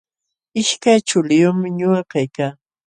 Ishkay 0.59 0.99
chuliyumi 1.07 1.67
ñuqa 1.77 2.01
kaykaa. 2.11 2.53